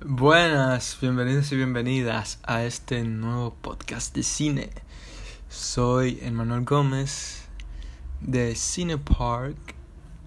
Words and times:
Buenas, 0.00 0.98
bienvenidos 1.00 1.52
y 1.52 1.56
bienvenidas 1.56 2.40
a 2.42 2.64
este 2.64 3.04
nuevo 3.04 3.54
podcast 3.54 4.12
de 4.16 4.24
cine. 4.24 4.70
Soy 5.48 6.18
Emmanuel 6.22 6.64
Gómez 6.64 7.48
de 8.20 8.54
Cine 8.54 8.98
Park. 8.98 9.56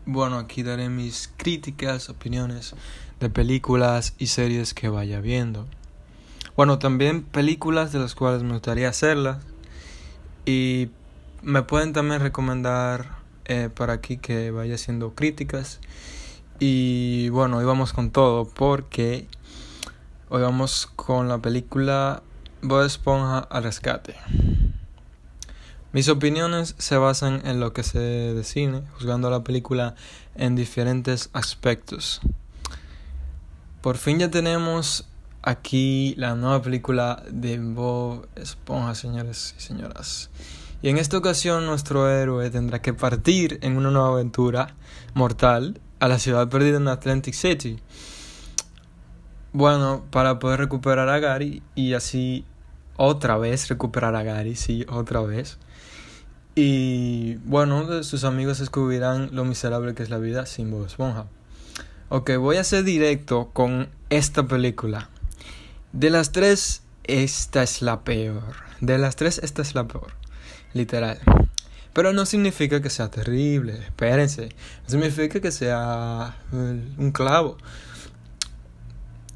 Bueno, 0.06 0.38
aquí 0.38 0.64
daré 0.64 0.90
mis 0.90 1.32
críticas, 1.38 2.10
opiniones 2.10 2.76
de 3.20 3.30
películas 3.30 4.16
y 4.18 4.28
series 4.28 4.74
que 4.74 4.90
vaya 4.90 5.22
viendo. 5.22 5.68
Bueno, 6.56 6.80
también 6.80 7.24
películas 7.24 7.92
de 7.92 8.00
las 8.00 8.16
cuales 8.16 8.44
me 8.44 8.54
gustaría 8.54 8.90
hacerlas. 8.90 9.44
Y 10.46 10.90
me 11.42 11.62
pueden 11.62 11.94
también 11.94 12.22
recomendar 12.22 13.18
eh, 13.46 13.70
para 13.74 13.94
aquí 13.94 14.18
que 14.18 14.52
vaya 14.52 14.76
haciendo 14.76 15.14
críticas. 15.14 15.80
Y 16.60 17.30
bueno, 17.30 17.58
hoy 17.58 17.66
vamos 17.66 17.94
con 17.94 18.12
todo 18.12 18.46
porque 18.46 19.28
Hoy 20.34 20.44
vamos 20.44 20.88
con 20.96 21.28
la 21.28 21.40
película 21.40 22.24
Bob 22.62 22.86
Esponja 22.86 23.40
al 23.40 23.64
rescate. 23.64 24.16
Mis 25.94 26.08
opiniones 26.08 26.76
se 26.78 26.98
basan 26.98 27.42
en 27.46 27.60
lo 27.60 27.74
que 27.74 27.84
sé 27.84 28.00
de 28.00 28.44
cine, 28.44 28.84
juzgando 28.94 29.30
la 29.30 29.44
película 29.44 29.96
en 30.36 30.56
diferentes 30.56 31.30
aspectos. 31.34 32.22
Por 33.82 33.98
fin 33.98 34.20
ya 34.20 34.32
tenemos 34.32 35.08
aquí 35.42 36.14
la 36.18 36.36
nueva 36.36 36.62
película 36.62 37.24
de 37.30 37.60
Bob 37.60 38.28
Esponja, 38.36 38.96
señores 38.96 39.54
y 39.58 39.62
señoras. 39.62 40.30
Y 40.82 40.90
en 40.90 40.98
esta 40.98 41.18
ocasión 41.18 41.66
nuestro 41.66 42.10
héroe 42.10 42.50
tendrá 42.50 42.82
que 42.82 42.94
partir 42.94 43.60
en 43.62 43.76
una 43.76 43.92
nueva 43.92 44.14
aventura 44.14 44.76
mortal 45.14 45.82
a 46.00 46.08
la 46.08 46.20
ciudad 46.20 46.48
perdida 46.48 46.78
en 46.78 46.88
Atlantic 46.88 47.34
City 47.34 47.80
bueno, 49.54 50.06
para 50.12 50.40
poder 50.40 50.60
recuperar 50.60 51.10
a 51.10 51.20
Gary 51.20 51.62
y 51.76 51.94
así 51.94 52.46
otra 52.98 53.38
vez 53.38 53.68
recuperar 53.70 54.16
a 54.16 54.24
Gary, 54.24 54.56
sí, 54.56 54.86
otra 54.90 55.22
vez. 55.22 55.58
Y 56.56 57.36
bueno, 57.46 58.04
sus 58.04 58.24
amigos 58.24 58.60
descubrirán 58.60 59.30
lo 59.34 59.46
miserable 59.46 59.94
que 59.96 60.04
es 60.04 60.10
la 60.10 60.18
vida 60.18 60.46
sin 60.46 60.70
Bob 60.70 60.86
Esponja. 60.86 61.28
Ok, 62.10 62.32
voy 62.38 62.58
a 62.58 62.64
ser 62.64 62.84
directo 62.84 63.52
con 63.54 63.90
esta 64.10 64.46
película. 64.48 65.10
De 65.94 66.10
las 66.10 66.32
tres, 66.32 66.84
esta 67.06 67.64
es 67.64 67.82
la 67.82 68.04
peor. 68.04 68.56
De 68.82 68.98
las 68.98 69.16
tres, 69.16 69.40
esta 69.44 69.62
es 69.62 69.76
la 69.76 69.88
peor. 69.88 70.14
Literal. 70.74 71.20
Pero 71.94 72.14
no 72.14 72.26
significa 72.26 72.82
que 72.82 72.90
sea 72.90 73.10
terrible. 73.10 73.74
Espérense. 73.74 74.50
No 74.84 74.90
significa 74.90 75.40
que 75.40 75.52
sea 75.52 76.36
eh, 76.52 76.82
un 76.98 77.12
clavo 77.12 77.58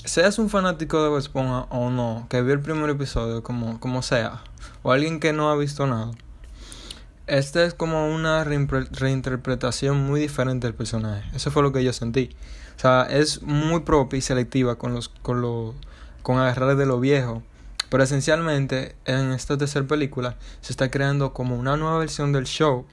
seas 0.05 0.39
un 0.39 0.49
fanático 0.49 1.01
de 1.03 1.09
Bob 1.09 1.19
Esponja 1.19 1.67
o 1.69 1.89
no, 1.89 2.27
que 2.29 2.41
vio 2.41 2.53
el 2.53 2.61
primer 2.61 2.89
episodio, 2.89 3.43
como, 3.43 3.79
como 3.79 4.01
sea, 4.01 4.41
o 4.83 4.91
alguien 4.91 5.19
que 5.19 5.33
no 5.33 5.49
ha 5.49 5.55
visto 5.55 5.85
nada, 5.87 6.11
esta 7.27 7.63
es 7.65 7.73
como 7.73 8.13
una 8.13 8.43
reinterpretación 8.43 10.05
muy 10.05 10.19
diferente 10.19 10.67
del 10.67 10.75
personaje. 10.75 11.27
Eso 11.35 11.49
fue 11.49 11.63
lo 11.63 11.71
que 11.71 11.83
yo 11.83 11.91
sentí. 11.91 12.29
O 12.77 12.79
sea, 12.79 13.07
es 13.09 13.41
muy 13.41 13.79
propia 13.79 14.17
y 14.17 14.21
selectiva 14.21 14.75
con 14.75 14.93
los 14.93 15.09
con 15.09 15.41
lo, 15.41 15.73
con 16.21 16.37
agarrar 16.37 16.75
de 16.75 16.85
lo 16.85 16.99
viejo. 16.99 17.41
Pero 17.89 18.03
esencialmente 18.03 18.95
en 19.05 19.31
esta 19.31 19.57
tercera 19.57 19.87
película 19.87 20.35
se 20.61 20.71
está 20.71 20.91
creando 20.91 21.33
como 21.33 21.55
una 21.55 21.77
nueva 21.77 21.97
versión 21.97 22.31
del 22.31 22.45
show 22.45 22.85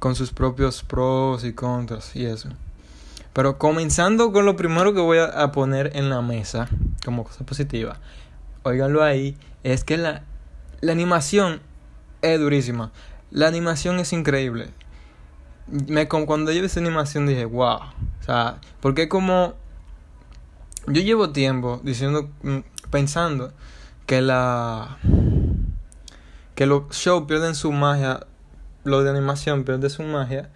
con 0.00 0.16
sus 0.16 0.32
propios 0.32 0.82
pros 0.82 1.44
y 1.44 1.52
contras 1.52 2.16
y 2.16 2.24
eso. 2.24 2.48
Pero 3.34 3.58
comenzando 3.58 4.32
con 4.32 4.46
lo 4.46 4.56
primero 4.56 4.94
que 4.94 5.00
voy 5.00 5.18
a 5.18 5.52
poner 5.52 5.94
en 5.96 6.08
la 6.08 6.22
mesa 6.22 6.68
como 7.04 7.24
cosa 7.24 7.44
positiva, 7.44 7.98
oiganlo 8.62 9.02
ahí, 9.02 9.36
es 9.62 9.84
que 9.84 9.98
la, 9.98 10.22
la 10.80 10.92
animación 10.92 11.60
es 12.22 12.40
durísima. 12.40 12.92
La 13.30 13.48
animación 13.48 13.98
es 13.98 14.12
increíble. 14.12 14.70
Me, 15.66 16.08
cuando 16.08 16.52
yo 16.52 16.60
vi 16.60 16.66
esa 16.66 16.80
animación 16.80 17.26
dije, 17.26 17.44
wow. 17.44 17.78
O 18.20 18.24
sea, 18.24 18.60
porque 18.80 19.08
como 19.08 19.54
yo 20.86 21.02
llevo 21.02 21.30
tiempo 21.30 21.80
diciendo, 21.82 22.30
mm, 22.42 22.58
pensando 22.90 23.52
que 24.06 24.20
la 24.20 24.98
que 26.54 26.66
los 26.66 26.90
shows 26.90 27.24
pierden 27.26 27.54
su 27.54 27.72
magia, 27.72 28.26
lo 28.84 29.02
de 29.02 29.10
animación 29.10 29.64
pierde 29.64 29.90
su 29.90 30.02
magia 30.04 30.50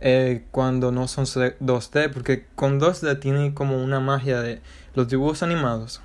eh, 0.00 0.44
cuando 0.50 0.92
no 0.92 1.08
son 1.08 1.24
2D, 1.24 2.12
porque 2.12 2.46
con 2.54 2.80
2D 2.80 3.18
tiene 3.18 3.54
como 3.54 3.82
una 3.82 4.00
magia 4.00 4.40
de 4.40 4.60
los 4.94 5.08
dibujos 5.08 5.42
animados. 5.42 6.00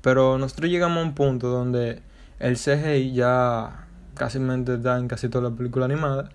Pero 0.00 0.38
nosotros 0.38 0.70
llegamos 0.70 0.98
a 0.98 1.06
un 1.06 1.14
punto 1.14 1.48
donde 1.48 2.02
el 2.38 2.56
CGI 2.56 3.12
ya 3.12 3.86
casi 4.14 4.38
da 4.38 4.98
en 4.98 5.08
casi 5.08 5.28
toda 5.28 5.50
la 5.50 5.56
película 5.56 5.86
animada 5.86 6.30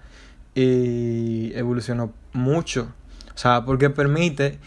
y 0.55 1.51
evolucionó 1.55 2.13
mucho. 2.33 2.93
O 3.33 3.37
sea, 3.37 3.63
porque 3.65 3.89
permite 3.89 4.59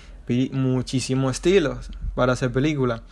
muchísimos 0.53 1.33
estilos 1.33 1.91
para 2.15 2.33
hacer 2.33 2.53
película. 2.53 3.03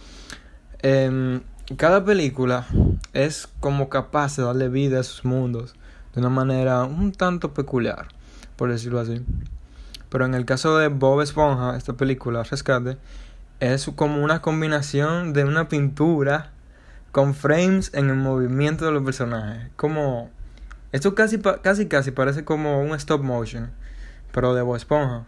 Em, 0.80 1.42
cada 1.76 2.04
película 2.04 2.66
es 3.12 3.48
como 3.60 3.88
capaz 3.88 4.36
de 4.36 4.44
darle 4.44 4.68
vida 4.68 5.00
a 5.00 5.02
sus 5.02 5.24
mundos 5.24 5.74
de 6.14 6.20
una 6.20 6.30
manera 6.30 6.84
un 6.84 7.12
tanto 7.12 7.52
peculiar 7.52 8.08
por 8.60 8.70
decirlo 8.70 9.00
así. 9.00 9.24
Pero 10.10 10.26
en 10.26 10.34
el 10.34 10.44
caso 10.44 10.76
de 10.76 10.88
Bob 10.88 11.22
Esponja, 11.22 11.78
esta 11.78 11.94
película, 11.94 12.42
Rescate, 12.42 12.98
es 13.58 13.90
como 13.96 14.22
una 14.22 14.42
combinación 14.42 15.32
de 15.32 15.44
una 15.44 15.70
pintura 15.70 16.50
con 17.10 17.34
frames 17.34 17.90
en 17.94 18.10
el 18.10 18.16
movimiento 18.16 18.84
de 18.84 18.92
los 18.92 19.02
personajes. 19.02 19.70
Como. 19.76 20.28
Esto 20.92 21.14
casi, 21.14 21.38
casi, 21.38 21.86
casi 21.86 22.10
parece 22.10 22.44
como 22.44 22.82
un 22.82 22.94
stop 22.96 23.22
motion, 23.22 23.70
pero 24.30 24.52
de 24.52 24.60
Bob 24.60 24.76
Esponja. 24.76 25.24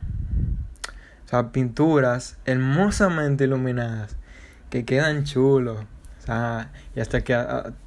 O 1.25 1.29
sea, 1.29 1.53
pinturas 1.53 2.37
hermosamente 2.45 3.45
iluminadas 3.45 4.19
que 4.69 4.85
quedan 4.85 5.25
chulos. 5.25 5.79
O 6.19 6.27
sea, 6.27 6.71
y 6.95 7.01
hasta 7.01 7.23
que 7.23 7.43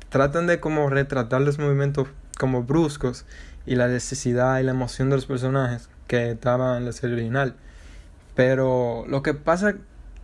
tratan 0.10 0.48
de 0.48 0.60
como 0.60 0.90
retratar 0.90 1.42
los 1.42 1.60
movimientos 1.60 2.08
como 2.38 2.64
bruscos 2.64 3.26
y 3.66 3.76
la 3.76 3.88
necesidad 3.88 4.60
y 4.60 4.64
la 4.64 4.72
emoción 4.72 5.10
de 5.10 5.16
los 5.16 5.26
personajes 5.26 5.90
que 6.08 6.32
estaban 6.32 6.78
en 6.78 6.86
la 6.86 6.92
serie 6.92 7.16
original. 7.16 7.56
Pero 8.36 9.06
lo 9.08 9.24
que 9.24 9.34
pasa 9.34 9.76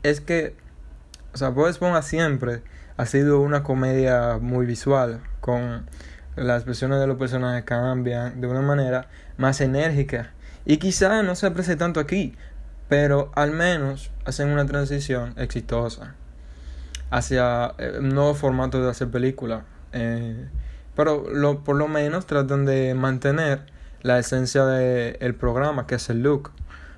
es 0.04 0.22
que, 0.22 0.56
o 1.34 1.38
sea, 1.38 1.50
Bob 1.50 1.68
Esponja 1.68 2.02
siempre 2.02 2.62
ha 2.98 3.06
sido 3.06 3.40
una 3.40 3.64
comedia 3.64 4.38
muy 4.40 4.66
visual, 4.66 5.22
con 5.40 5.86
las 6.36 6.58
expresiones 6.58 7.00
de 7.00 7.08
los 7.08 7.18
personajes 7.18 7.64
cambian 7.64 8.42
de 8.42 8.48
una 8.48 8.62
manera 8.62 9.08
más 9.38 9.62
enérgica. 9.62 10.32
Y 10.66 10.78
quizá 10.78 11.24
no 11.24 11.36
se 11.36 11.48
aprecia 11.48 11.78
tanto 11.78 12.00
aquí, 12.00 12.36
pero 12.88 13.32
al 13.36 13.52
menos 13.52 14.12
hacen 14.26 14.50
una 14.50 14.66
transición 14.66 15.34
exitosa 15.38 16.16
hacia 17.10 17.74
eh, 17.78 17.98
un 18.00 18.10
nuevo 18.10 18.34
formato 18.36 18.84
de 18.84 18.90
hacer 18.90 19.10
película. 19.10 19.64
Eh, 19.94 20.48
pero 21.04 21.64
por 21.64 21.76
lo 21.78 21.88
menos 21.88 22.28
tratan 22.28 22.64
de 22.64 22.94
mantener 22.94 23.66
la 24.04 24.20
esencia 24.20 24.66
del 24.66 25.18
el 25.20 25.34
programa, 25.34 25.88
que 25.88 25.96
es 25.96 26.10
el 26.12 26.22
look. 26.22 26.52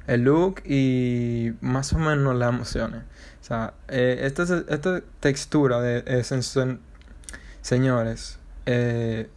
El 0.07 0.23
look 0.23 0.61
y 0.65 1.53
más 1.61 1.93
o 1.93 1.99
menos 1.99 2.35
las 2.35 2.49
emociones. 2.49 3.03
O 3.39 3.45
sea, 3.45 3.75
eh, 3.87 4.19
esta, 4.23 4.43
esta 4.43 5.01
textura 5.21 5.79
de 5.79 6.03
señores, 7.61 8.39
eh, 8.65 9.29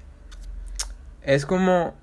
es 1.23 1.46
como... 1.46 1.94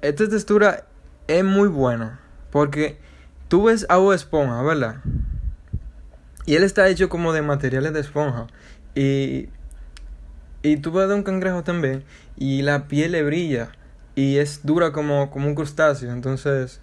Esta 0.00 0.28
textura 0.28 0.86
es 1.28 1.44
muy 1.44 1.68
buena. 1.68 2.18
Porque 2.50 2.98
tú 3.46 3.66
ves 3.66 3.86
agua 3.88 4.16
esponja, 4.16 4.60
¿verdad? 4.62 4.96
Y 6.46 6.56
él 6.56 6.64
está 6.64 6.88
hecho 6.88 7.08
como 7.08 7.32
de 7.32 7.42
materiales 7.42 7.92
de 7.92 8.00
esponja. 8.00 8.48
Y, 8.94 9.48
y 10.62 10.76
tú 10.76 10.92
ves 10.92 11.08
de 11.08 11.14
un 11.14 11.22
cangrejo 11.22 11.62
también 11.64 12.04
y 12.36 12.62
la 12.62 12.88
piel 12.88 13.12
le 13.12 13.22
brilla 13.22 13.70
y 14.14 14.38
es 14.38 14.64
dura 14.64 14.92
como, 14.92 15.30
como 15.30 15.48
un 15.48 15.54
crustáceo. 15.54 16.12
Entonces, 16.12 16.80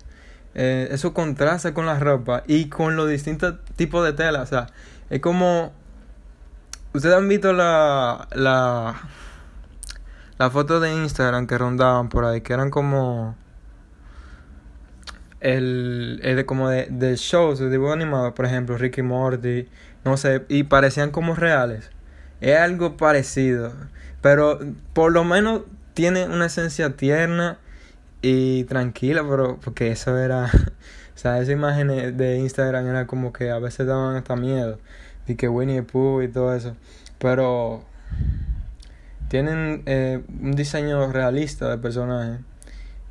eh, 0.56 0.88
eso 0.92 1.14
contrasta 1.14 1.74
con 1.74 1.86
la 1.86 2.00
ropa 2.00 2.44
y 2.48 2.70
con 2.70 2.96
los 2.96 3.10
distintos 3.10 3.56
tipos 3.76 4.04
de 4.06 4.14
tela. 4.14 4.42
O 4.42 4.46
sea, 4.46 4.68
es 5.10 5.22
como. 5.22 5.74
Ustedes 6.94 7.16
han 7.16 7.28
visto 7.28 7.54
la. 7.54 8.28
la 8.34 8.96
las 10.40 10.54
fotos 10.54 10.82
de 10.82 10.94
Instagram 10.94 11.48
que 11.48 11.58
rondaban 11.58 12.08
por 12.08 12.24
ahí, 12.24 12.40
que 12.40 12.54
eran 12.54 12.70
como 12.70 13.36
el, 15.42 16.22
el 16.24 16.36
de 16.38 16.46
como 16.46 16.70
de, 16.70 16.88
de 16.90 17.18
shows 17.18 17.60
de 17.60 17.70
dibujos 17.70 17.94
animados, 17.94 18.34
por 18.34 18.46
ejemplo, 18.46 18.78
Ricky 18.78 19.02
Morty, 19.02 19.68
no 20.06 20.16
sé, 20.16 20.46
y 20.48 20.64
parecían 20.64 21.12
como 21.12 21.36
reales. 21.36 21.92
Es 22.42 22.58
algo 22.58 22.98
parecido, 22.98 23.74
pero 24.22 24.60
por 24.94 25.12
lo 25.12 25.24
menos 25.24 25.64
tiene 25.94 26.26
una 26.26 26.46
esencia 26.46 26.96
tierna 26.96 27.58
y 28.22 28.64
tranquila, 28.66 29.26
pero 29.28 29.60
porque 29.64 29.92
eso 29.92 30.18
era, 30.18 30.46
o 31.16 31.18
sea, 31.18 31.40
esas 31.40 31.54
imágenes 31.54 32.18
de 32.18 32.38
Instagram 32.38 32.88
era 32.88 33.08
como 33.08 33.34
que 33.34 33.52
a 33.52 33.60
veces 33.60 33.88
daban 33.88 34.16
hasta 34.16 34.36
miedo, 34.36 34.80
y 35.28 35.36
que 35.36 35.50
Winnie 35.50 35.84
Pooh 35.84 36.22
y 36.22 36.28
todo 36.28 36.56
eso, 36.56 36.76
pero 37.20 37.84
tienen 39.28 39.84
eh, 39.86 40.22
un 40.42 40.54
diseño 40.54 41.12
realista 41.12 41.70
de 41.70 41.78
personaje 41.78 42.40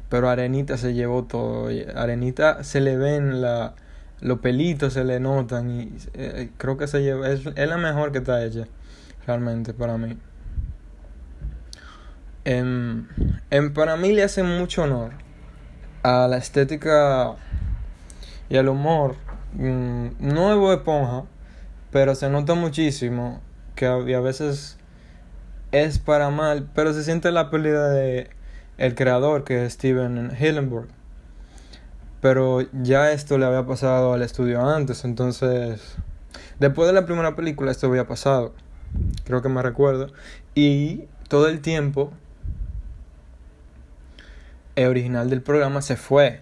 pero 0.09 0.29
Arenita 0.29 0.77
se 0.77 0.95
llevó 0.95 1.25
todo. 1.25 1.69
Arenita 1.95 2.65
se 2.65 2.81
le 2.81 2.97
ven 2.97 3.41
la, 3.41 3.75
los 4.21 4.39
pelitos, 4.41 4.95
se 4.95 5.05
le 5.05 5.21
notan 5.21 5.71
y 5.71 5.93
eh, 6.15 6.51
creo 6.57 6.77
que 6.77 6.87
se 6.87 7.03
lleva, 7.03 7.29
es, 7.31 7.47
es, 7.47 7.69
la 7.69 7.77
mejor 7.77 8.13
que 8.13 8.19
está 8.19 8.45
hecha, 8.45 8.67
realmente, 9.29 9.75
para 9.75 9.99
mí. 9.99 10.19
En, 12.45 13.09
en, 13.51 13.75
para 13.75 13.97
mí 13.97 14.13
le 14.13 14.23
hace 14.23 14.43
mucho 14.43 14.85
honor 14.85 15.13
a 16.03 16.27
la 16.29 16.39
estética 16.39 17.37
y 18.49 18.57
al 18.57 18.69
humor. 18.69 19.17
Mm, 19.53 20.09
nuevo 20.19 20.73
Esponja, 20.73 21.25
pero 21.91 22.15
se 22.15 22.31
nota 22.31 22.55
muchísimo 22.55 23.43
que 23.75 23.87
a, 23.87 23.95
a 23.95 24.21
veces 24.21 24.79
es 25.73 25.99
para 25.99 26.31
mal, 26.31 26.71
pero 26.75 26.95
se 26.95 27.05
siente 27.05 27.31
la 27.31 27.51
pérdida 27.51 27.91
de 27.91 28.31
el 28.79 28.95
creador, 28.95 29.45
que 29.45 29.67
es 29.67 29.75
Steven 29.75 30.33
Hillenburg. 30.41 30.89
Pero 32.23 32.63
ya 32.73 33.13
esto 33.13 33.37
le 33.37 33.45
había 33.45 33.67
pasado 33.67 34.15
al 34.15 34.23
estudio 34.23 34.67
antes, 34.67 35.05
entonces... 35.05 35.97
Después 36.59 36.89
de 36.89 36.93
la 36.93 37.07
primera 37.07 37.37
película 37.37 37.71
esto 37.71 37.87
había 37.87 38.07
pasado. 38.09 38.53
Creo 39.29 39.43
que 39.43 39.49
me 39.49 39.63
recuerdo. 39.63 40.09
Y 40.55 41.05
todo 41.29 41.49
el 41.49 41.61
tiempo 41.61 42.13
el 44.75 44.87
original 44.87 45.29
del 45.29 45.43
programa 45.43 45.83
se 45.83 45.97
fue. 45.97 46.41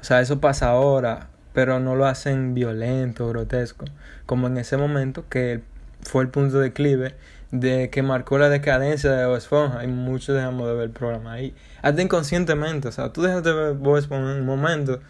O 0.00 0.04
sea, 0.04 0.20
eso 0.20 0.40
pasa 0.40 0.70
ahora, 0.70 1.28
pero 1.52 1.78
no 1.78 1.94
lo 1.94 2.06
hacen 2.06 2.54
violento, 2.54 3.28
grotesco, 3.28 3.84
como 4.24 4.46
en 4.46 4.56
ese 4.56 4.76
momento 4.78 5.28
que 5.28 5.62
fue 6.00 6.22
el 6.22 6.30
punto 6.30 6.58
de 6.58 6.64
declive 6.64 7.14
de 7.50 7.90
que 7.90 8.02
marcó 8.02 8.38
la 8.38 8.48
decadencia 8.48 9.12
de 9.12 9.26
Bob 9.26 9.36
Esponja 9.36 9.84
y 9.84 9.88
muchos 9.88 10.34
dejamos 10.34 10.66
de 10.68 10.74
ver 10.74 10.84
el 10.84 10.90
programa 10.90 11.34
ahí. 11.34 11.54
Hasta 11.82 12.00
inconscientemente, 12.00 12.88
o 12.88 12.92
sea, 12.92 13.12
tú 13.12 13.20
dejas 13.20 13.42
de 13.42 13.52
ver 13.52 13.74
Bob 13.74 13.98
Esponja 13.98 14.32
en 14.32 14.38
un 14.38 14.46
momento 14.46 15.00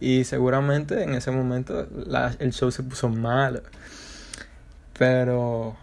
y 0.00 0.24
seguramente 0.24 1.04
en 1.04 1.14
ese 1.14 1.30
momento 1.30 1.86
el 2.40 2.52
show 2.52 2.72
se 2.72 2.82
puso 2.82 3.08
mal. 3.08 3.62
Pero 4.98 5.76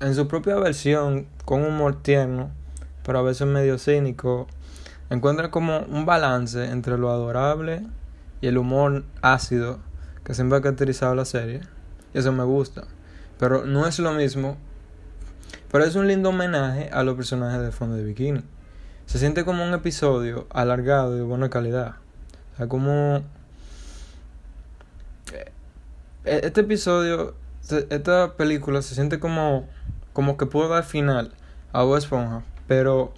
en 0.00 0.14
su 0.14 0.28
propia 0.28 0.56
versión, 0.56 1.26
con 1.44 1.64
humor 1.64 2.02
tierno, 2.02 2.50
pero 3.04 3.18
a 3.18 3.22
veces 3.22 3.46
medio 3.46 3.78
cínico, 3.78 4.46
encuentra 5.10 5.50
como 5.50 5.80
un 5.80 6.06
balance 6.06 6.64
entre 6.66 6.98
lo 6.98 7.10
adorable 7.10 7.86
y 8.40 8.48
el 8.48 8.58
humor 8.58 9.04
ácido 9.22 9.78
que 10.24 10.34
siempre 10.34 10.58
ha 10.58 10.62
caracterizado 10.62 11.14
la 11.14 11.24
serie. 11.24 11.60
Y 12.14 12.18
eso 12.18 12.32
me 12.32 12.44
gusta. 12.44 12.84
Pero 13.38 13.64
no 13.64 13.86
es 13.86 13.98
lo 13.98 14.12
mismo 14.12 14.56
pero 15.70 15.84
es 15.84 15.94
un 15.94 16.06
lindo 16.06 16.30
homenaje 16.30 16.88
a 16.92 17.02
los 17.02 17.16
personajes 17.16 17.60
de 17.60 17.72
Fondo 17.72 17.96
de 17.96 18.04
Bikini. 18.04 18.40
Se 19.06 19.18
siente 19.18 19.44
como 19.44 19.64
un 19.64 19.74
episodio 19.74 20.46
alargado 20.50 21.14
y 21.14 21.18
de 21.18 21.24
buena 21.24 21.50
calidad. 21.50 21.96
O 22.54 22.56
sea, 22.56 22.68
como... 22.68 23.22
Eh, 26.24 26.40
este 26.44 26.62
episodio, 26.62 27.34
esta 27.70 28.34
película 28.36 28.82
se 28.82 28.94
siente 28.94 29.18
como, 29.18 29.68
como 30.12 30.36
que 30.36 30.46
puede 30.46 30.68
dar 30.68 30.84
final 30.84 31.32
a 31.72 31.82
Bob 31.82 31.96
Esponja, 31.96 32.42
pero 32.66 33.12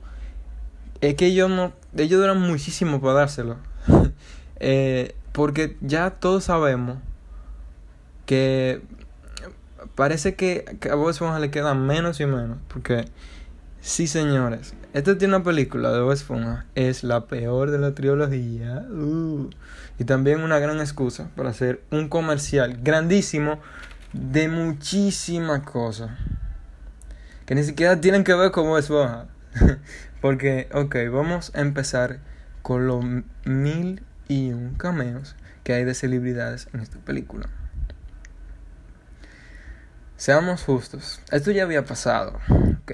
es 1.00 1.14
que 1.14 1.26
ellos 1.26 1.50
no, 1.50 1.72
ellos 1.96 2.20
duran 2.20 2.40
muchísimo 2.40 3.00
para 3.00 3.14
dárselo. 3.14 3.56
eh, 4.56 5.14
porque 5.32 5.76
ya 5.80 6.10
todos 6.10 6.44
sabemos 6.44 6.98
que 8.26 8.82
parece 9.94 10.34
que, 10.34 10.64
a 10.90 10.94
Bob 10.94 11.10
Esponja 11.10 11.38
le 11.38 11.50
queda 11.50 11.74
menos 11.74 12.20
y 12.20 12.26
menos. 12.26 12.58
Porque, 12.68 13.04
sí, 13.80 14.06
señores, 14.06 14.74
esta 14.92 15.16
tiene 15.16 15.36
una 15.36 15.44
película 15.44 15.92
de 15.92 16.00
Bob 16.00 16.12
Esponja. 16.12 16.66
Es 16.74 17.04
la 17.04 17.26
peor 17.26 17.70
de 17.70 17.78
la 17.78 17.94
trilogía. 17.94 18.86
Uh, 18.90 19.48
y 19.98 20.04
también 20.04 20.42
una 20.42 20.58
gran 20.58 20.80
excusa 20.80 21.30
para 21.36 21.50
hacer 21.50 21.82
un 21.90 22.08
comercial 22.08 22.78
grandísimo 22.82 23.60
de 24.12 24.48
muchísimas 24.48 25.62
cosas. 25.62 26.10
Que 27.46 27.54
ni 27.54 27.62
siquiera 27.64 28.00
tienen 28.00 28.24
que 28.24 28.34
ver 28.34 28.50
con 28.50 28.64
Bob 28.64 28.78
Esponja. 28.78 29.26
Porque, 30.20 30.68
ok, 30.72 30.96
vamos 31.10 31.52
a 31.54 31.60
empezar 31.60 32.18
con 32.62 32.86
los 32.86 33.04
mil 33.44 34.02
y 34.28 34.52
un 34.52 34.74
cameos 34.74 35.36
que 35.64 35.72
hay 35.72 35.84
de 35.84 35.94
celebridades 35.94 36.68
en 36.72 36.80
esta 36.80 36.98
película. 36.98 37.48
Seamos 40.16 40.64
justos, 40.64 41.20
esto 41.30 41.52
ya 41.52 41.62
había 41.62 41.84
pasado, 41.84 42.40
ok. 42.82 42.92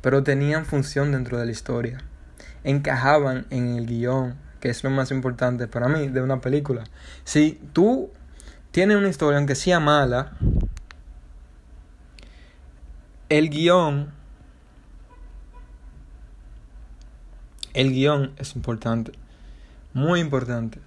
Pero 0.00 0.22
tenían 0.22 0.64
función 0.64 1.12
dentro 1.12 1.38
de 1.38 1.44
la 1.44 1.52
historia. 1.52 1.98
Encajaban 2.64 3.46
en 3.50 3.76
el 3.76 3.86
guion, 3.86 4.36
que 4.60 4.70
es 4.70 4.82
lo 4.82 4.90
más 4.90 5.10
importante 5.10 5.68
para 5.68 5.88
mí 5.88 6.08
de 6.08 6.22
una 6.22 6.40
película. 6.40 6.84
Si 7.24 7.60
tú 7.74 8.10
tienes 8.70 8.96
una 8.96 9.08
historia, 9.08 9.38
aunque 9.38 9.54
sea 9.54 9.80
mala, 9.80 10.32
el 13.28 13.50
guion, 13.50 14.12
el 17.74 17.92
guion 17.92 18.32
es 18.38 18.56
importante, 18.56 19.12
muy 19.92 20.20
importante 20.20 20.80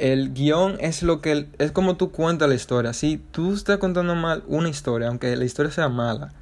el 0.00 0.32
guion 0.32 0.78
es 0.80 1.02
lo 1.02 1.20
que 1.20 1.46
es 1.58 1.72
como 1.72 1.96
tú 1.96 2.10
cuentas 2.10 2.48
la 2.48 2.54
historia. 2.54 2.94
Si 2.94 3.18
tú 3.18 3.52
estás 3.52 3.76
contando 3.76 4.14
mal 4.14 4.42
una 4.46 4.70
historia, 4.70 5.08
aunque 5.08 5.36
la 5.36 5.44
historia 5.44 5.70
sea 5.70 5.90
mala, 5.90 6.32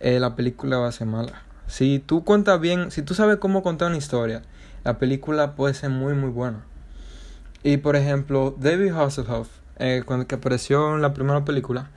eh, 0.00 0.18
la 0.18 0.34
película 0.34 0.78
va 0.78 0.88
a 0.88 0.92
ser 0.92 1.06
mala. 1.06 1.42
Si 1.68 2.00
tú 2.00 2.24
cuentas 2.24 2.60
bien, 2.60 2.90
si 2.90 3.02
tú 3.02 3.14
sabes 3.14 3.36
cómo 3.38 3.62
contar 3.62 3.88
una 3.88 3.96
historia, 3.96 4.42
la 4.82 4.98
película 4.98 5.54
puede 5.54 5.72
ser 5.74 5.90
muy 5.90 6.14
muy 6.14 6.30
buena. 6.30 6.64
Y 7.64 7.78
por 7.78 7.96
ejemplo, 7.96 8.54
David 8.60 8.92
Hasselhoff, 8.92 9.48
eh, 9.78 10.02
cuando 10.04 10.26
que 10.26 10.34
apareció 10.34 10.94
en 10.94 11.02
la 11.02 11.14
primera 11.14 11.46
película, 11.46 11.90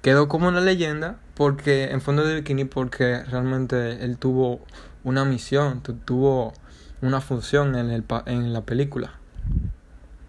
quedó 0.00 0.28
como 0.28 0.46
una 0.46 0.60
leyenda 0.60 1.18
porque 1.34 1.90
en 1.90 2.00
fondo 2.00 2.24
de 2.24 2.36
bikini 2.36 2.64
porque 2.64 3.24
realmente 3.24 4.04
él 4.04 4.16
tuvo 4.16 4.60
una 5.02 5.24
misión, 5.24 5.82
tuvo 5.82 6.54
una 7.02 7.20
función 7.20 7.74
en, 7.74 7.90
el, 7.90 8.04
en 8.26 8.52
la 8.52 8.62
película. 8.62 9.14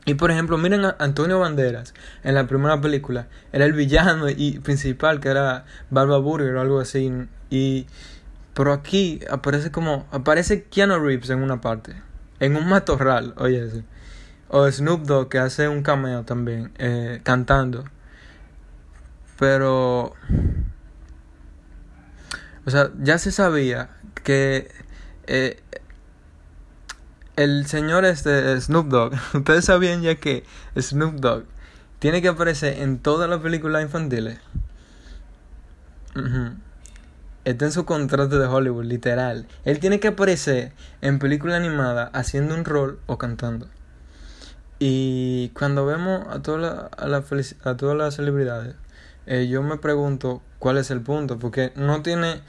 Y 0.05 0.15
por 0.15 0.31
ejemplo, 0.31 0.57
miren 0.57 0.83
a 0.85 0.95
Antonio 0.97 1.37
Banderas 1.37 1.93
en 2.23 2.33
la 2.33 2.47
primera 2.47 2.81
película. 2.81 3.27
Era 3.53 3.65
el 3.65 3.73
villano 3.73 4.27
y 4.27 4.57
principal, 4.57 5.19
que 5.19 5.29
era 5.29 5.65
Barba 5.91 6.17
Burger 6.17 6.55
o 6.55 6.61
algo 6.61 6.79
así. 6.79 7.11
Y 7.51 7.85
pero 8.55 8.73
aquí 8.73 9.19
aparece 9.29 9.69
como 9.69 10.07
aparece 10.11 10.63
Keanu 10.63 10.97
Reeves 10.97 11.29
en 11.29 11.43
una 11.43 11.61
parte, 11.61 11.93
en 12.39 12.55
un 12.55 12.67
matorral, 12.67 13.35
oye. 13.37 13.69
O 14.49 14.69
Snoop 14.69 15.03
Dogg 15.03 15.29
que 15.29 15.39
hace 15.39 15.67
un 15.67 15.83
cameo 15.83 16.23
también 16.23 16.71
eh, 16.77 17.21
cantando. 17.23 17.85
Pero 19.37 20.13
o 22.69 22.71
sea, 22.71 22.91
ya 23.01 23.17
se 23.17 23.31
sabía 23.31 23.89
que 24.23 24.69
eh, 25.25 25.59
el 27.35 27.65
señor 27.65 28.05
este 28.05 28.61
Snoop 28.61 28.89
Dogg, 28.89 29.13
ustedes 29.33 29.65
sabían 29.65 30.03
ya 30.03 30.13
que 30.15 30.43
Snoop 30.77 31.15
Dogg 31.15 31.45
tiene 31.97 32.21
que 32.21 32.27
aparecer 32.27 32.79
en 32.83 32.99
todas 32.99 33.27
las 33.27 33.39
películas 33.39 33.81
infantiles. 33.81 34.37
Está 37.43 37.65
en 37.65 37.71
su 37.71 37.85
contrato 37.85 38.37
de 38.37 38.45
Hollywood, 38.45 38.85
literal. 38.85 39.47
Él 39.65 39.79
tiene 39.79 39.99
que 39.99 40.09
aparecer 40.09 40.73
en 41.01 41.17
película 41.17 41.55
animada 41.55 42.11
haciendo 42.13 42.53
un 42.53 42.65
rol 42.65 42.99
o 43.07 43.17
cantando. 43.17 43.67
Y 44.79 45.49
cuando 45.49 45.85
vemos 45.85 46.25
a, 46.29 46.41
toda 46.41 46.89
a, 46.97 47.07
la 47.07 47.23
a 47.63 47.77
todas 47.77 47.97
las 47.97 48.15
celebridades, 48.15 48.75
eh, 49.25 49.47
yo 49.47 49.61
me 49.61 49.77
pregunto 49.77 50.41
cuál 50.57 50.77
es 50.77 50.89
el 50.89 51.01
punto, 51.01 51.37
porque 51.37 51.73
no 51.75 52.01
tiene... 52.01 52.41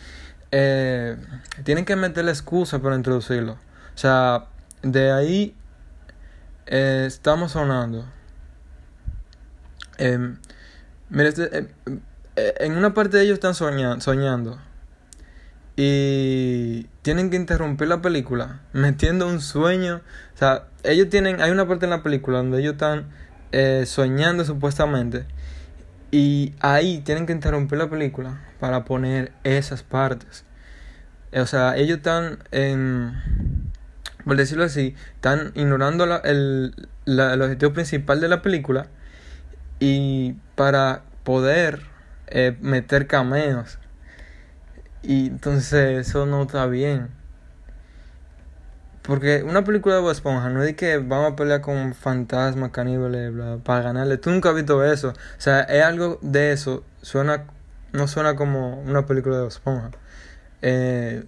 Eh, 0.52 1.16
tienen 1.64 1.84
que 1.84 1.94
meterle 1.96 2.30
excusa 2.30 2.80
para 2.80 2.96
introducirlo. 2.96 3.52
O 3.52 3.98
sea, 3.98 4.46
de 4.82 5.12
ahí 5.12 5.54
eh, 6.66 7.04
estamos 7.06 7.52
sonando. 7.52 8.04
Em, 9.98 10.38
mira, 11.08 11.28
este, 11.28 11.58
em, 11.58 12.00
en 12.36 12.76
una 12.76 12.94
parte 12.94 13.16
de 13.16 13.24
ellos 13.24 13.34
están 13.34 13.54
soñando. 13.54 14.58
Y 15.82 16.88
tienen 17.00 17.30
que 17.30 17.36
interrumpir 17.36 17.88
la 17.88 18.02
película 18.02 18.60
metiendo 18.74 19.26
un 19.26 19.40
sueño. 19.40 20.02
O 20.34 20.36
sea, 20.36 20.66
ellos 20.82 21.08
tienen, 21.08 21.40
hay 21.40 21.50
una 21.50 21.66
parte 21.66 21.86
en 21.86 21.90
la 21.90 22.02
película 22.02 22.36
donde 22.36 22.60
ellos 22.60 22.72
están 22.72 23.06
eh, 23.52 23.84
soñando 23.86 24.44
supuestamente 24.44 25.24
y 26.10 26.52
ahí 26.60 26.98
tienen 26.98 27.24
que 27.24 27.32
interrumpir 27.32 27.78
la 27.78 27.88
película 27.88 28.42
para 28.58 28.84
poner 28.84 29.32
esas 29.42 29.82
partes. 29.82 30.44
O 31.32 31.46
sea, 31.46 31.78
ellos 31.78 31.96
están, 31.96 32.40
por 34.26 34.36
decirlo 34.36 34.64
así, 34.64 34.94
están 35.14 35.52
ignorando 35.54 36.04
el, 36.24 36.74
el 37.06 37.40
objetivo 37.40 37.72
principal 37.72 38.20
de 38.20 38.28
la 38.28 38.42
película 38.42 38.88
y 39.78 40.34
para 40.56 41.04
poder 41.24 41.84
eh, 42.26 42.54
meter 42.60 43.06
cameos. 43.06 43.78
Y 45.02 45.28
entonces 45.28 46.06
eso 46.06 46.26
no 46.26 46.42
está 46.42 46.66
bien. 46.66 47.10
Porque 49.02 49.42
una 49.42 49.64
película 49.64 49.94
de 49.94 50.00
Bob 50.02 50.10
Esponja 50.10 50.50
no 50.50 50.62
es 50.62 50.76
que 50.76 50.98
vamos 50.98 51.32
a 51.32 51.36
pelear 51.36 51.62
con 51.62 51.94
fantasmas, 51.94 52.70
caníbales, 52.70 53.32
bla, 53.32 53.58
para 53.64 53.82
ganarle. 53.82 54.18
Tú 54.18 54.30
nunca 54.30 54.50
has 54.50 54.54
visto 54.54 54.84
eso. 54.84 55.08
O 55.08 55.14
sea, 55.38 55.62
es 55.62 55.82
algo 55.82 56.18
de 56.22 56.52
eso. 56.52 56.84
Suena, 57.02 57.44
no 57.92 58.06
suena 58.08 58.36
como 58.36 58.80
una 58.82 59.06
película 59.06 59.36
de 59.36 59.42
Bob 59.42 59.48
Esponja. 59.48 59.90
Eh, 60.62 61.24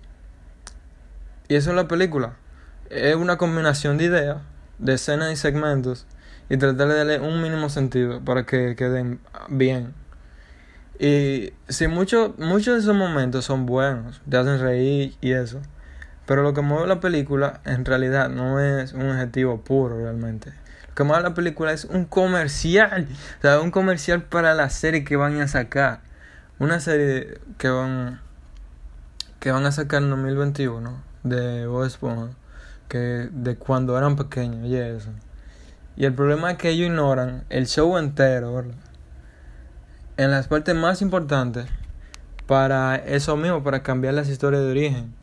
y 1.49 1.55
eso 1.55 1.71
es 1.71 1.77
la 1.77 1.89
película. 1.89 2.37
Es 2.91 3.17
una 3.17 3.39
combinación 3.39 3.97
de 3.97 4.05
ideas, 4.05 4.37
de 4.79 4.95
escenas 4.95 5.33
y 5.33 5.37
segmentos. 5.37 6.07
Y 6.51 6.59
tratar 6.59 6.89
de 6.89 6.97
darle 6.97 7.21
un 7.21 7.43
mínimo 7.43 7.71
sentido 7.71 8.21
para 8.23 8.45
que 8.45 8.77
queden 8.77 9.21
bien. 9.49 9.95
Y 10.99 11.53
si 11.69 11.89
muchos 11.89 12.39
muchos 12.39 12.75
de 12.75 12.81
esos 12.81 12.95
momentos 12.95 13.45
son 13.45 13.67
buenos, 13.67 14.21
te 14.29 14.37
hacen 14.37 14.61
reír 14.61 15.15
y 15.21 15.33
eso. 15.33 15.61
Pero 16.27 16.43
lo 16.43 16.55
que 16.55 16.61
mueve 16.61 16.87
la 16.87 17.01
película 17.01 17.61
en 17.65 17.85
realidad 17.85 18.29
no 18.29 18.61
es 18.61 18.93
un 18.93 19.11
objetivo 19.11 19.61
puro 19.63 19.99
realmente. 19.99 20.53
Lo 20.89 20.95
que 20.95 21.05
mueve 21.05 21.23
la 21.23 21.35
película 21.35 21.73
es 21.73 21.85
un 21.85 22.05
comercial. 22.05 23.09
O 23.39 23.43
sea, 23.43 23.61
un 23.61 23.71
comercial 23.71 24.23
para 24.23 24.55
la 24.55 24.71
serie 24.71 25.05
que 25.05 25.17
van 25.17 25.41
a 25.41 25.49
sacar. 25.49 26.01
Una 26.59 26.81
serie 26.81 27.41
que 27.59 27.69
van 27.69 28.21
que 29.41 29.51
van 29.51 29.67
a 29.67 29.73
sacar 29.73 30.03
en 30.03 30.11
2021 30.11 31.03
de 31.25 31.67
Bob 31.67 31.85
Esponja. 31.85 32.29
Que 32.89 33.29
de 33.33 33.57
cuando 33.57 33.99
eran 33.99 34.15
pequeños 34.17 34.69
y 34.69 34.77
eso. 34.77 35.11
Y 35.97 36.05
el 36.05 36.15
problema 36.15 36.53
es 36.53 36.59
que 36.59 36.71
ellos 36.71 36.87
ignoran 36.87 37.45
el 37.49 37.67
show 37.67 37.99
entero, 37.99 38.55
¿verdad? 38.55 38.75
En 40.19 40.31
las 40.31 40.47
partes 40.47 40.75
más 40.75 41.01
importantes 41.01 41.67
para 42.47 42.97
eso 42.97 43.37
mismo, 43.37 43.63
para 43.63 43.83
cambiar 43.83 44.13
las 44.13 44.29
historias 44.29 44.63
de 44.63 44.71
origen. 44.71 45.15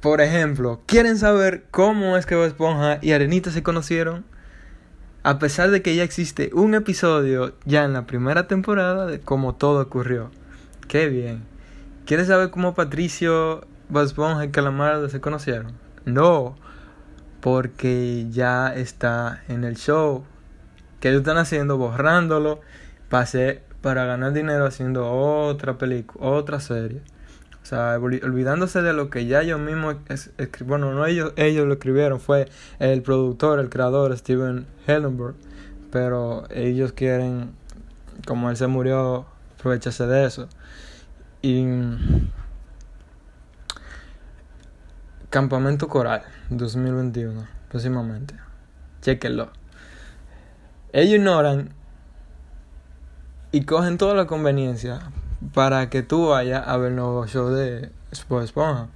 Por 0.00 0.20
ejemplo, 0.20 0.82
¿quieren 0.84 1.16
saber 1.16 1.64
cómo 1.70 2.18
es 2.18 2.26
que 2.26 2.34
Bob 2.34 2.44
Esponja 2.44 2.98
y 3.00 3.12
Arenita 3.12 3.50
se 3.50 3.62
conocieron? 3.62 4.26
A 5.22 5.38
pesar 5.38 5.70
de 5.70 5.80
que 5.80 5.96
ya 5.96 6.04
existe 6.04 6.50
un 6.52 6.74
episodio 6.74 7.54
ya 7.64 7.84
en 7.84 7.94
la 7.94 8.06
primera 8.06 8.46
temporada 8.46 9.06
de 9.06 9.18
cómo 9.18 9.54
todo 9.54 9.80
ocurrió. 9.80 10.30
Qué 10.86 11.08
bien. 11.08 11.42
¿Quieren 12.04 12.26
saber 12.26 12.50
cómo 12.50 12.74
Patricio, 12.74 13.66
Bob 13.88 14.04
Esponja 14.04 14.44
y 14.44 14.50
Calamardo 14.50 15.08
se 15.08 15.22
conocieron? 15.22 15.72
No, 16.04 16.54
porque 17.40 18.26
ya 18.30 18.74
está 18.74 19.42
en 19.48 19.64
el 19.64 19.76
show 19.76 20.24
que 21.00 21.08
ellos 21.08 21.20
están 21.20 21.38
haciendo, 21.38 21.76
borrándolo, 21.76 22.60
para 23.80 24.04
ganar 24.04 24.32
dinero 24.32 24.66
haciendo 24.66 25.10
otra 25.10 25.78
película, 25.78 26.26
otra 26.26 26.60
serie. 26.60 27.02
O 27.62 27.66
sea, 27.66 27.98
olvidándose 27.98 28.80
de 28.80 28.92
lo 28.92 29.10
que 29.10 29.26
ya 29.26 29.42
ellos 29.42 29.58
mismos, 29.58 29.96
bueno, 30.64 30.92
no 30.92 31.04
ellos, 31.04 31.32
ellos 31.36 31.66
lo 31.66 31.74
escribieron, 31.74 32.20
fue 32.20 32.48
el 32.78 33.02
productor, 33.02 33.58
el 33.58 33.68
creador, 33.68 34.16
Steven 34.16 34.66
Hellenberg. 34.86 35.34
Pero 35.90 36.44
ellos 36.50 36.92
quieren, 36.92 37.50
como 38.26 38.50
él 38.50 38.56
se 38.56 38.66
murió, 38.66 39.26
aprovecharse 39.58 40.06
de 40.06 40.26
eso. 40.26 40.48
Y 41.42 41.66
Campamento 45.30 45.88
Coral 45.88 46.22
2021, 46.50 47.46
próximamente. 47.68 48.34
Chequenlo. 49.02 49.50
Ellos 50.96 51.16
ignoran 51.16 51.74
y 53.52 53.66
cogen 53.66 53.98
toda 53.98 54.14
la 54.14 54.26
conveniencia 54.26 55.00
para 55.52 55.90
que 55.90 56.02
tú 56.02 56.28
vayas 56.28 56.66
a 56.66 56.74
ver 56.78 56.92
el 56.92 56.96
nuevo 56.96 57.26
show 57.26 57.50
de 57.50 57.90
Bob 58.30 58.40
Esponja. 58.40 58.86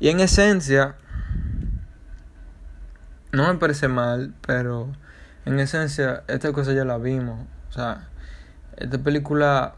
Y 0.00 0.08
en 0.08 0.18
esencia, 0.18 0.96
no 3.30 3.46
me 3.46 3.60
parece 3.60 3.86
mal, 3.86 4.34
pero 4.44 4.88
en 5.44 5.60
esencia, 5.60 6.24
esta 6.26 6.50
cosa 6.50 6.72
ya 6.72 6.84
la 6.84 6.98
vimos. 6.98 7.46
O 7.68 7.72
sea, 7.72 8.08
esta 8.76 8.98
película 8.98 9.76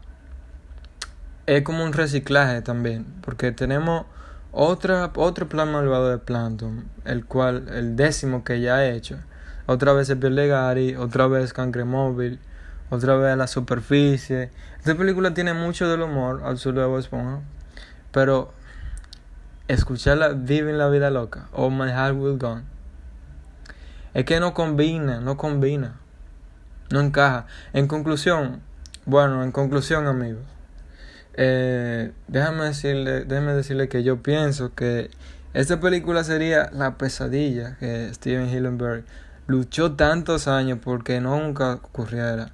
es 1.45 1.61
como 1.61 1.83
un 1.83 1.93
reciclaje 1.93 2.63
también, 2.63 3.05
porque 3.21 3.51
tenemos 3.51 4.07
otra, 4.51 5.11
otro 5.13 5.47
plan 5.47 5.71
malvado 5.71 6.09
de 6.09 6.17
Planton, 6.17 6.89
el 7.05 7.25
cual, 7.25 7.67
el 7.69 7.95
décimo 7.95 8.43
que 8.43 8.59
ya 8.59 8.83
he 8.83 8.95
hecho. 8.95 9.19
Otra 9.71 9.93
vez 9.93 10.09
el 10.09 10.19
Gary, 10.19 10.95
otra 10.95 11.27
vez 11.27 11.53
Cancre 11.53 11.83
Móvil, 11.83 12.39
otra 12.89 13.15
vez 13.17 13.37
la 13.37 13.45
superficie. 13.45 14.49
Esta 14.79 14.95
película 14.95 15.35
tiene 15.35 15.53
mucho 15.53 15.87
del 15.87 16.01
humor, 16.01 16.41
absurdo 16.43 16.91
de 16.91 16.99
Esponja, 16.99 17.41
pero 18.11 18.51
escucharla 19.67 20.29
Vive 20.29 20.71
en 20.71 20.79
la 20.79 20.89
vida 20.89 21.11
loca 21.11 21.49
o 21.53 21.69
My 21.69 21.89
Heart 21.91 22.15
Will 22.17 22.39
Gone 22.39 22.63
es 24.15 24.25
que 24.25 24.39
no 24.39 24.55
combina, 24.55 25.19
no 25.19 25.37
combina, 25.37 25.99
no 26.89 26.99
encaja. 26.99 27.45
En 27.73 27.87
conclusión, 27.87 28.61
bueno, 29.05 29.43
en 29.43 29.51
conclusión, 29.51 30.07
amigos, 30.07 30.41
eh, 31.35 32.11
déjame 32.27 32.65
decirle, 32.65 33.25
déjame 33.25 33.53
decirle 33.53 33.87
que 33.87 34.01
yo 34.01 34.23
pienso 34.23 34.73
que 34.73 35.11
esta 35.53 35.79
película 35.79 36.23
sería 36.23 36.71
la 36.73 36.97
pesadilla 36.97 37.77
que 37.79 38.11
Steven 38.15 38.49
Hillenberg 38.49 39.03
luchó 39.49 39.93
tantos 39.93 40.47
años 40.47 40.77
porque 40.81 41.19
nunca 41.19 41.73
ocurriera. 41.73 42.51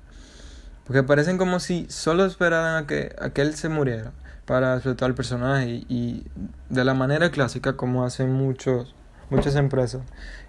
Porque 0.86 1.04
parecen 1.04 1.38
como 1.38 1.60
si 1.60 1.88
solo 1.90 2.26
esperaran 2.26 2.84
a 2.84 2.88
que, 2.88 3.14
a 3.20 3.32
que 3.32 3.42
él 3.42 3.56
se 3.56 3.70
muriera 3.70 4.12
para 4.46 4.76
explotar 4.76 5.10
el 5.10 5.16
personaje 5.16 5.84
y, 5.90 6.24
de 6.70 6.86
la 6.86 6.94
manera 6.94 7.32
clásica 7.32 7.74
como 7.74 8.06
hacen 8.06 8.32
muchos, 8.32 8.96
muchas 9.30 9.56
empresas, 9.56 10.04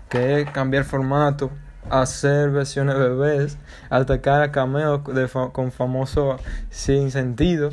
que 0.08 0.40
es 0.40 0.50
cambiar 0.50 0.84
formato, 0.84 1.50
hacer 1.90 2.50
versiones 2.50 2.96
bebés, 2.96 3.58
atacar 3.90 4.42
a 4.42 4.52
cameos 4.52 5.00
con 5.52 5.72
famoso 5.72 6.38
sin 6.70 7.10
sentido. 7.10 7.70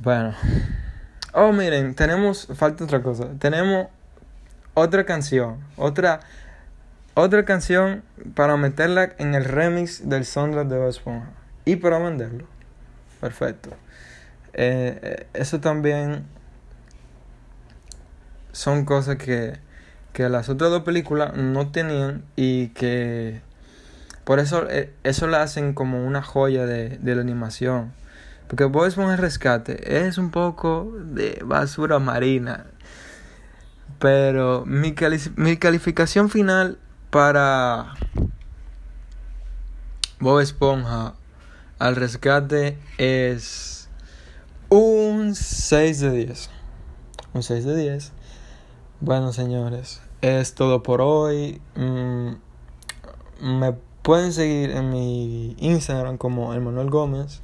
Bueno. 0.00 0.34
Oh, 1.34 1.52
miren, 1.52 1.94
tenemos, 1.94 2.48
falta 2.54 2.84
otra 2.84 3.02
cosa. 3.02 3.26
Tenemos 3.38 3.88
otra 4.78 5.04
canción, 5.04 5.58
otra 5.76 6.20
otra 7.14 7.44
canción 7.44 8.04
para 8.36 8.56
meterla 8.56 9.10
en 9.18 9.34
el 9.34 9.44
remix 9.44 10.08
del 10.08 10.24
soundtrack 10.24 10.68
de 10.68 10.78
Bob 10.78 11.22
y 11.64 11.74
para 11.74 11.98
venderlo. 11.98 12.46
Perfecto. 13.20 13.70
Eh, 14.52 15.26
eso 15.34 15.58
también 15.58 16.26
son 18.52 18.84
cosas 18.84 19.16
que, 19.16 19.58
que 20.12 20.28
las 20.28 20.48
otras 20.48 20.70
dos 20.70 20.82
películas 20.82 21.34
no 21.34 21.72
tenían 21.72 22.22
y 22.36 22.68
que 22.68 23.40
por 24.22 24.38
eso 24.38 24.68
eh, 24.70 24.94
eso 25.02 25.26
la 25.26 25.42
hacen 25.42 25.74
como 25.74 26.06
una 26.06 26.22
joya 26.22 26.66
de, 26.66 26.98
de 26.98 27.14
la 27.16 27.22
animación. 27.22 27.92
Porque 28.46 28.64
Bob 28.64 28.86
Esponja 28.86 29.16
Rescate 29.16 30.06
es 30.06 30.18
un 30.18 30.30
poco 30.30 30.92
de 31.00 31.42
basura 31.44 31.98
marina. 31.98 32.66
Pero 33.98 34.64
mi, 34.66 34.94
mi 35.36 35.56
calificación 35.56 36.30
final 36.30 36.78
para 37.10 37.94
Bob 40.20 40.40
Esponja 40.40 41.14
al 41.78 41.96
rescate 41.96 42.78
es 42.98 43.88
un 44.68 45.34
6 45.34 46.00
de 46.00 46.10
10. 46.10 46.50
Un 47.34 47.42
6 47.42 47.64
de 47.64 47.76
10. 47.76 48.12
Bueno, 49.00 49.32
señores, 49.32 50.00
es 50.20 50.54
todo 50.54 50.82
por 50.82 51.00
hoy. 51.00 51.60
Mm, 51.76 52.32
me 53.40 53.72
pueden 54.02 54.32
seguir 54.32 54.70
en 54.70 54.90
mi 54.90 55.54
Instagram 55.58 56.18
como 56.18 56.52
Emanuel 56.52 56.90
Gómez. 56.90 57.40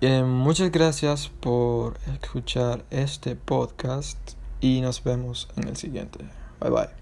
Eh, 0.00 0.24
muchas 0.24 0.72
gracias 0.72 1.28
por 1.28 1.98
escuchar 2.12 2.84
este 2.90 3.36
podcast 3.36 4.18
y 4.62 4.80
nos 4.80 5.04
vemos 5.04 5.48
en 5.56 5.68
el 5.68 5.76
siguiente. 5.76 6.20
Bye 6.60 6.70
bye. 6.70 7.01